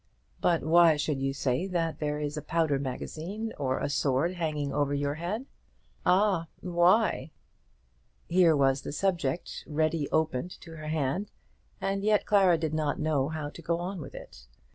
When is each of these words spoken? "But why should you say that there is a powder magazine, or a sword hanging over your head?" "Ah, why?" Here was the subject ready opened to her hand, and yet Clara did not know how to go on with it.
"But 0.41 0.63
why 0.63 0.95
should 0.95 1.19
you 1.21 1.31
say 1.31 1.67
that 1.67 1.99
there 1.99 2.19
is 2.19 2.35
a 2.35 2.41
powder 2.41 2.79
magazine, 2.79 3.53
or 3.59 3.77
a 3.77 3.87
sword 3.87 4.33
hanging 4.33 4.73
over 4.73 4.95
your 4.95 5.13
head?" 5.13 5.45
"Ah, 6.07 6.47
why?" 6.59 7.29
Here 8.27 8.57
was 8.57 8.81
the 8.81 8.93
subject 8.93 9.63
ready 9.67 10.09
opened 10.09 10.59
to 10.61 10.71
her 10.77 10.87
hand, 10.87 11.29
and 11.79 12.03
yet 12.03 12.25
Clara 12.25 12.57
did 12.57 12.73
not 12.73 12.97
know 12.99 13.29
how 13.29 13.51
to 13.51 13.61
go 13.61 13.77
on 13.77 14.01
with 14.01 14.15
it. 14.15 14.47